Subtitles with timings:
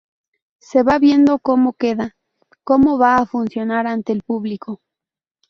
[0.59, 2.15] Se va viendo cómo queda,
[2.63, 4.81] cómo va a funcionar ante el público.